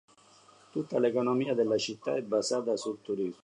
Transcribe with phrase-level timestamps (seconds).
[0.71, 3.35] Tutta l'economia della città è basata sul turismo.